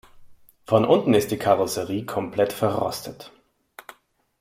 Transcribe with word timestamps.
Von 0.65 0.83
unten 0.85 1.13
ist 1.13 1.29
die 1.29 1.37
Karosserie 1.37 2.07
komplett 2.07 2.53
verrostet. 2.53 3.31